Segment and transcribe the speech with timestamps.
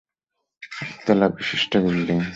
[0.83, 2.21] একতলা বিশিষ্ট বিল্ডিং।